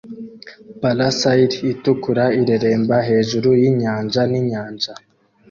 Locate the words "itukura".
1.71-2.25